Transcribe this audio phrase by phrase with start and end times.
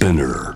[0.00, 0.54] Spinner.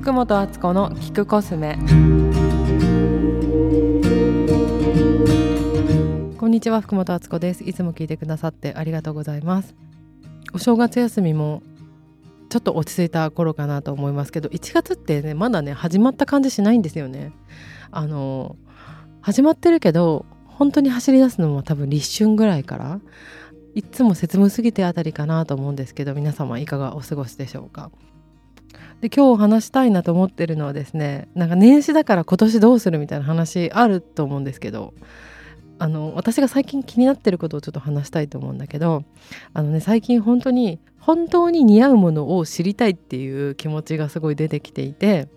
[0.00, 1.78] 福本敦子の聞くコスメ。
[6.36, 7.62] こんにちは福本敦子です。
[7.62, 9.76] いつも聞いてくださってありがとうございます。
[10.52, 11.62] お正月休みも
[12.48, 17.30] ちょっと落ち着いた頃かなと思いますけど1月ってねまだね始まった感じしないんですよね。
[17.92, 18.56] あの
[19.20, 23.00] 始まってるけど本当に走り出すのも多分立春ぐらいから
[23.74, 27.90] いつも節分過ぎてあたりかなと思うんですけど皆様いかがお過ごしでしょうか？
[29.00, 34.92] で今日話したいなと思ってるのはですねなんか年始だから今年どうするみたいな話あると思うんですけど
[35.78, 39.04] あの私が最近気になってることをちょっと話したいと思うんだけど
[39.54, 45.28] あのね最近本当に本当に似合うものを知りたいっていう気持ちがすごい出てきていて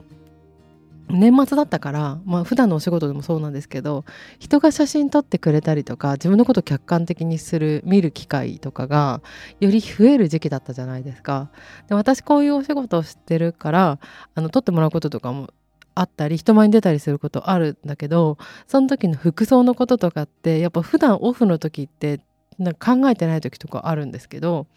[1.09, 4.05] 年末だったからまあ普段のお仕事でもそうなんですけど
[4.39, 9.21] 人が写真撮ってくれたりとか自分のことを客観的にする見る機会とかが
[9.59, 11.49] より増える時期だったじゃないですか。
[11.87, 13.99] で私こういうお仕事をしてるから
[14.35, 15.49] あの撮ってもらうこととかも
[15.95, 22.21] あったり人前に出たりすることあるんだけどその時の服装のこととかってやっぱ普段オフの時って
[22.57, 24.67] なんか考えてない時とかあるんですけど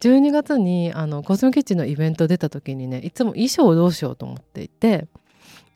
[0.00, 5.06] 12月にあのコスメキッチンのイベント出た時にねいつも衣装をどうしようと思っていて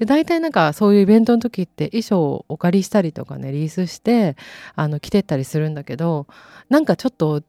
[0.00, 4.34] で大体なんかそういうイベントの時って衣装をお借りしたりとかねリースして
[4.74, 6.26] あの着てったりするんだけど
[6.70, 7.42] なんかちょっと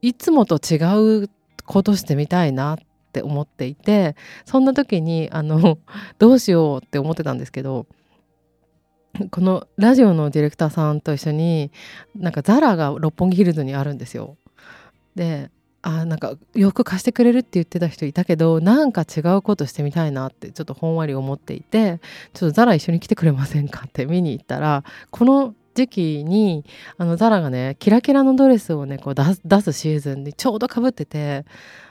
[0.00, 0.78] いつもと違
[1.22, 1.30] う
[1.64, 2.78] ことしてみたいなっ
[3.12, 5.78] て思っていてそんな時にあの
[6.18, 7.86] どうしようって思ってたんですけど
[9.30, 11.70] このラジオのディレクターさんと一緒に
[12.16, 14.36] なんかザラが六本木ヒルズにあるんですよ。
[15.14, 22.00] であなんか洋服貸してくれるって言ってた人いたけどなんか違うことしてみたいなってちょっとほんわり思っていて
[22.32, 26.64] ちょっとザラ一緒に来てくれませんかって見に行ったらこの時期に
[26.98, 31.44] あのザラがねキラキラのドレスをねこう出すシーズンにちょうどかぶってて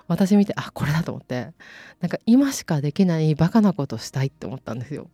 [0.08, 1.52] 私見てあこれだと思って
[2.00, 5.09] なんか今しかできないバカなことしたいって思ったんですよ。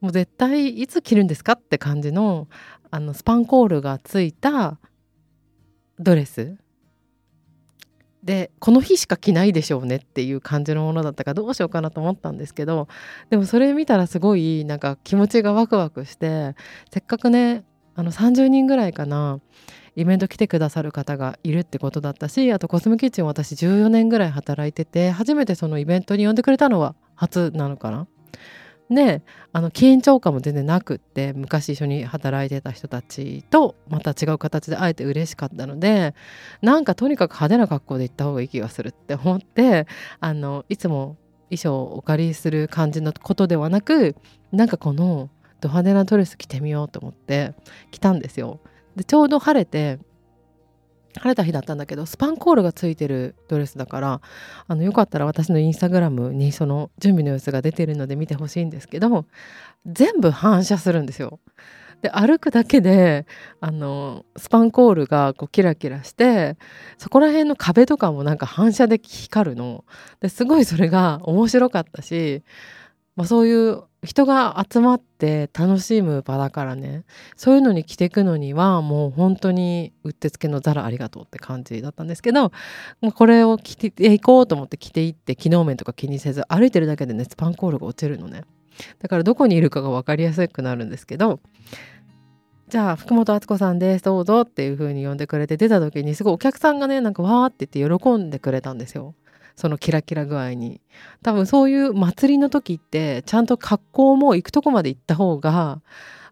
[0.00, 2.48] もう絶対いつ着るんですかって感じの
[2.90, 4.78] あのスパンコールがついた
[5.98, 6.58] ドレス
[8.24, 12.88] でこの日しか着ないでしょうねっていう感じのものだったからどうしようかなと思ったんですけど
[13.28, 16.56] でもそれ見たらすごいなんか気持ちがワクワクして
[16.90, 17.64] せっかくね
[17.94, 19.40] あの30人ぐらいかな
[19.96, 28.08] イベント来てくださる方がいるってことだったしあとコスメキッチン私14年ぐらい働いてて初めてそのイベントに呼んでくれたのは初なのかな。
[28.94, 29.22] で
[29.52, 36.14] あの緊張感も全然なくって昔一緒に働いてた人たちとまた違う形で会えて嬉しかったので
[36.62, 39.86] なんかとにかく派手な格好で行った方がいい気がするって思って
[40.20, 41.16] あのいつも
[41.50, 44.16] 衣装をお借りする感じのことではなく
[44.52, 47.54] なんかこのド派手なドレス着てみようと思って
[47.90, 48.60] 着たんですよ。
[48.96, 49.98] でちょうど晴れて
[51.20, 54.20] 晴れた日だったんだけどスパンコールがついてるドレスだから
[54.66, 59.26] あのよかったら私のインスタグラムにその準備の様子が出てるので見てほしいんですけど
[59.86, 61.40] 全部反射するんですよ。
[62.02, 63.26] で歩くだけで
[63.60, 66.58] あのスパンコールがこうキラキラして
[66.98, 69.86] そこら辺の壁とかもなんか反射で光るの
[70.20, 72.42] ですごいそれが面白かったし、
[73.16, 77.04] まあ、そういう人が集まって楽しむ場だからね
[77.36, 82.52] そういうのに着ていくのにはもう本当にうってつけのザラありがとうって感じだったんですけど
[83.14, 88.44] これを着ていこうと思って着ていって機能面とか気にせず歩いてるだけでねスパンコールが落ちるのね
[89.00, 91.40] だからどこにいるかが分かりやすくなるんですけど
[92.68, 99.14] じゃあ福本敦子さんですどうぞっていう風に呼んでくれて出た時にすごいお客さんがねなんかわーって言って喜んでくれたんですよ。
[99.56, 100.80] そのキラキラ具合に
[101.22, 105.80] 多分そういう祭りの時ってちゃんと格好も行くとこまで行った方が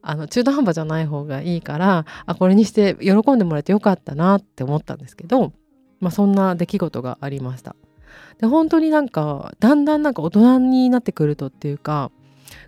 [0.02, 5.52] あの中途半端じゃない方がいいからあこれにして喜んでもらえてよかったなって思ったんですけど、
[6.00, 7.76] まあ、そんな出来事がありました。
[8.38, 12.10] で本当になんかだんだんなんか大人になってくるとっていうか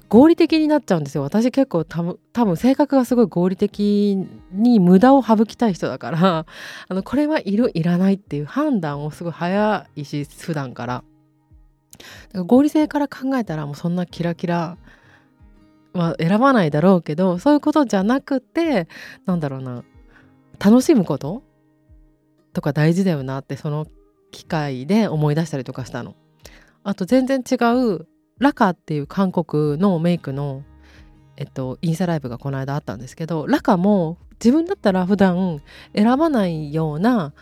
[0.08, 1.22] 合理的になっちゃうんですよ。
[1.22, 4.16] 私結構多分性格がすごい合理的
[4.52, 6.46] に無駄を省きたい人だから。
[6.88, 11.04] あのこれはいるいらないっていう判断をすごい早いし普段から。
[12.34, 14.76] 合理性から考えたらもうそんなキラキラ
[15.92, 18.88] は選ばないだろうけどそういうことじゃなくて
[19.26, 19.84] なんだろうな。
[20.58, 21.42] 楽しむこと？
[22.52, 23.86] とか大事だよなってその
[24.30, 26.14] 機会で思い出したりとかしたの。
[26.84, 28.06] あと全然違う
[28.44, 30.62] ラカっていう韓国のメイクの、
[31.36, 35.62] えっと、インスタライブがこの間あったんですけどラカも自分だったら普段
[35.96, 37.32] 選ばないような、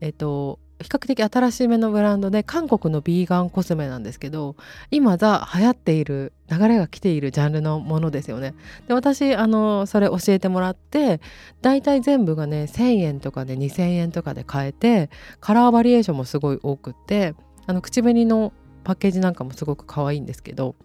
[0.00, 4.54] えっと、比較的新しめのブランドで韓国のビーガンコスメなんですけど
[4.92, 8.54] 今ザ流行っている流れが来ているジャンルのものですよね。
[8.86, 11.20] で私あのそれ教えてもらって
[11.62, 15.10] 大体全部がね1,000円とかで2,000円とかで買えて
[15.40, 17.34] カラーバリエーションもすごい多くって
[17.66, 18.52] あの口紅の
[18.84, 20.76] パッケージなんかもすごく可愛いんですけど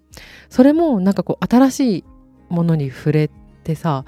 [0.50, 2.04] それもなんかこう新しい
[2.50, 3.30] ものに触れ
[3.64, 4.06] てさ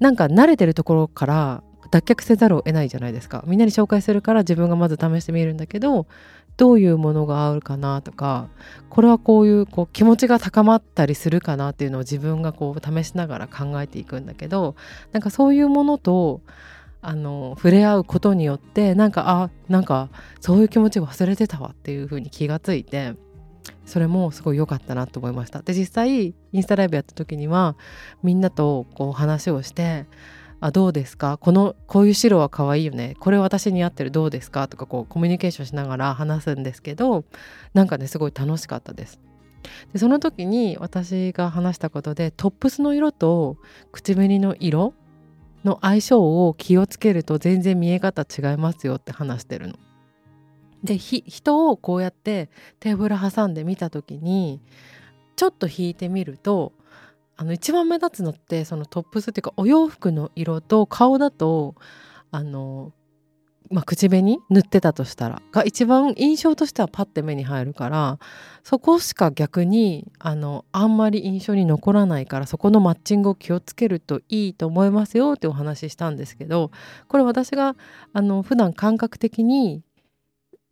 [0.00, 3.44] なんか慣れてるところから脱却せざるを得ないじゃないですか。
[3.46, 6.06] みんなに紹介するから自分がまず試してみるんだけど
[6.56, 8.48] どういうものが合うかなとか
[8.88, 14.76] これはこういうこう気持ちが高まったりするかなっていうのを自分がこう試しながら考えていくんだけど
[15.12, 16.40] なんかそういうものと
[17.00, 20.08] あの触れ合うことによってなんかあなんか
[20.40, 23.14] そういう気持ち忘れてたわっていう風に気がついて
[23.86, 25.62] それもすごい良かったなと思いました。
[25.62, 27.76] で実際インスタライブやった時には
[28.22, 30.06] みんなとこう話をして
[30.60, 31.36] あどうですか？
[31.38, 33.16] このこういう白は可愛いよね。
[33.20, 34.10] これ私に合ってる。
[34.10, 34.68] どうですか？
[34.68, 37.24] とかこうコミュニケーションしながら話すんですけど
[37.74, 39.20] なんかねすごい楽しかったです。
[39.92, 43.56] でその時に私が話したことでトップスの色と
[43.92, 44.94] 口紅の色
[45.64, 49.74] の相性を気をつけると全然見え方違いますよって話してるの。
[50.84, 54.60] で人をこうやってテーブル挟んで見た時に
[55.34, 56.72] ちょっと引いてみると
[57.36, 61.74] あの一番目立つのってそのトップスっていうかお洋服の色と顔だと
[62.30, 62.92] あの、
[63.70, 68.18] まあ、口紅塗ってたとしたらが一番印象としてはパッて目に入るから
[68.62, 76.70] そこしか逆にあのあんまり印象に残らないからそこのマッチングを気をつけるといいと思いますよってお話ししたんですけど
[77.08, 77.74] これ私が
[78.12, 79.82] あの普段感覚的に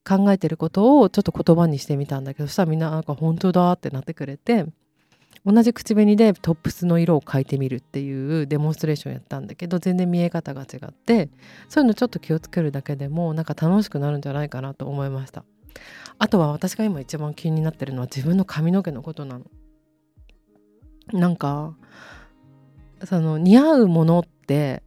[0.04, 4.66] 考えてることをちょっと言葉にしてみたんだけどそしたらみんななんか本当だってなってくれて
[5.44, 11.30] 同じ口紅でトップスの色を変えてみるっていうデモンストレーションやったんだけど全然見え方が違って
[11.68, 15.44] そういうのちょっと気をつけるだけでもなんか楽しくなるんじゃないかなと思いました。
[16.18, 19.46] あとは私が今一番気になってるのは自分の髪の毛のことなの。
[21.12, 21.74] なんか
[23.04, 24.84] その似合うものって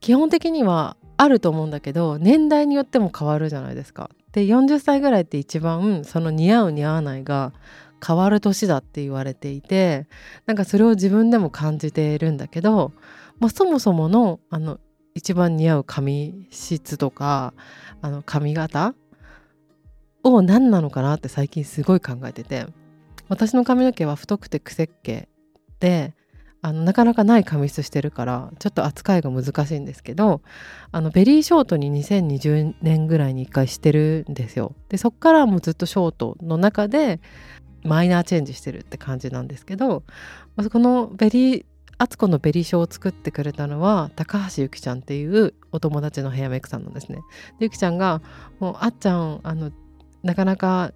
[0.00, 4.08] 基本的にはあると思うんだけど年代によっても変わるじゃないですか。
[4.32, 7.52] で40歳ぐらいって一番その似合う似合わないが
[8.04, 10.06] 変わる年だって言われていて
[10.46, 12.92] なんかそれを自分でも感じているんだけど、
[13.38, 14.78] まあ、そもそものあの
[15.14, 17.52] 一番似合う髪質とか
[18.00, 18.94] あの髪型
[20.22, 22.66] を何なのかなって最近すごい考えてて
[23.28, 25.28] 私の髪の毛は太くて癖っ毛
[25.80, 26.14] で
[26.62, 30.42] あのなかなかない髪質してるからちょっと扱いが難しいんですけど
[30.92, 34.74] あのベリーショートに2020年ぐらいに1回してるんですよ。
[34.88, 37.20] でそっからもうずっとショートの中で
[37.82, 40.02] マイナーチェンジしてるって感じなんですけど
[40.70, 41.64] このベリー
[41.96, 47.18] 敦子のベリーショートを作ってくれたのは高橋ゆきちゃんっていうお友達のヘアメイクさんなんですね。
[47.58, 48.22] でゆきちゃんが
[48.58, 49.70] もうあっちゃんあの
[50.22, 50.92] なかなか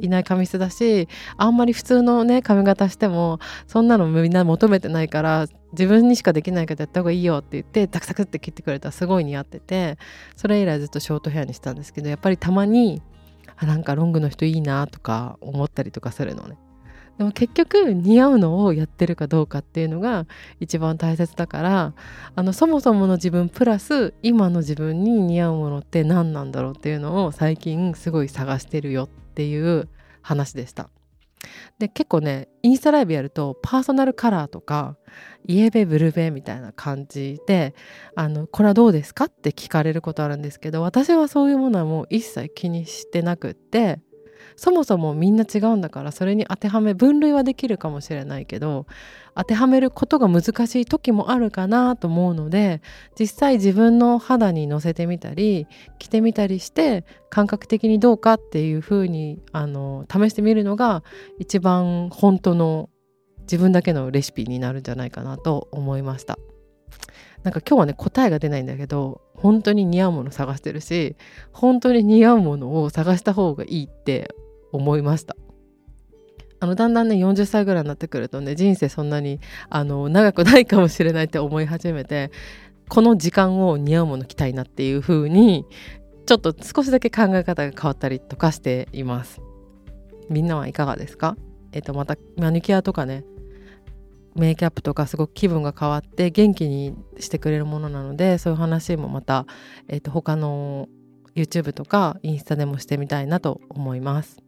[0.00, 9.98] いない髪質だしあんまり普通のね髪型してもそんなのみんな求めてないから自分にしかできないからやった方がいいよって言ってタクタクって切ってくれたらすごい似合ってて
[10.36, 13.02] それ以来ずっとショートヘアにしたんですけどやっぱりたまに
[13.56, 16.58] あなんかロングの人いいなとか思ったりとかするのね。
[17.18, 20.26] でも結局似合うのをやってるかどうかっていうのが
[20.60, 21.94] 一番大切だから
[22.34, 29.88] あのそもそもの自分プラス今の自分に似合うものって何なんだろうっていうのを最近すごい探してるよっていう
[30.22, 30.88] 話でした。
[31.78, 34.96] で結構ねインスタライブやるとパーソナルカラーとか
[35.46, 37.74] イエベブルベみたいな感じで
[38.16, 39.26] あのこれはどうですか？
[39.26, 44.00] って聞かれることあるんですけど私はそういうものはもう一切気にしてなくって
[44.54, 48.86] そもそもみんな違うんだからそれに当てはめ分類はできるかもしれないけど
[49.34, 52.80] 当てはめることが難しい時もあるかなと思うので
[53.18, 55.66] 実際自分の肌にのせてみたり
[55.98, 61.02] 着てみたりして感覚的にどうかっていうふうにあの試してみるのが
[61.38, 62.88] 一番本当の
[63.42, 66.38] 自分だけのレシピになるんじゃないかなと思いました。
[67.42, 71.16] なんか今日はね答えが出ないんだけど本当に似合うもの探してるし
[71.52, 74.34] 本当に似合うものを探した方がいいって
[74.72, 75.36] 思いました。
[76.58, 82.30] あのだんだんね40歳ぐらいになってくるとね人生そんなにあの長くないかもしれないって思い始めて
[82.88, 85.66] この時間を似合うもの着たいなっていう風に
[86.24, 89.40] ちょっと少しだけ考え方が変わったりとかしています。
[90.30, 91.36] みんなはいかがですか？
[91.72, 93.24] えっとまたマニキュアとかね
[94.36, 99.46] メイキャップとかすごく気分が変わって元気にしてくれるものなのでそういう話もまた、
[99.88, 100.88] えっと他の
[101.34, 104.38] YouTube とかインスタでもしてみたいなと思います。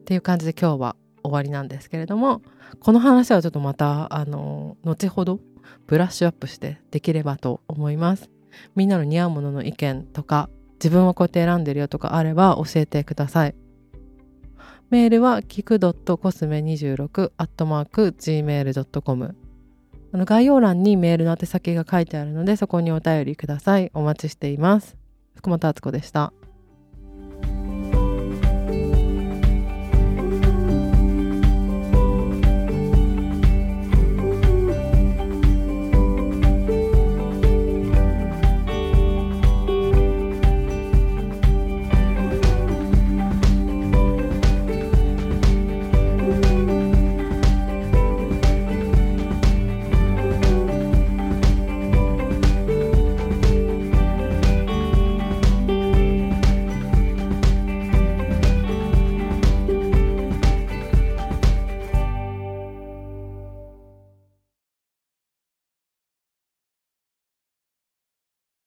[0.00, 2.42] っていう感じで今日は終わりなんですけれども
[2.80, 5.40] この話はちょっとまたあの後ほど
[5.86, 8.30] ブラッシュアップしてできればと思います
[8.74, 13.54] みんなの似合うものの意見とか自分はこうやって選んでるよとかあれば教えてください。
[14.92, 19.34] メールはキクドットコスメ26アットマーク gmail.com
[20.12, 23.90] あの概要欄にメールの宛先が書いてあるのでそこにお便りください。
[23.94, 24.98] お待ちしています。
[25.34, 26.34] 福本敦子でした。